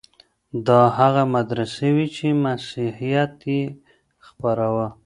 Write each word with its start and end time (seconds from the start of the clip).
دا 0.67 0.81
هغه 0.99 1.23
مدرسې 1.35 1.87
وې 1.95 2.07
چي 2.15 2.27
مسيحيت 2.45 3.35
يې 3.53 3.61
خپراوه. 4.27 4.87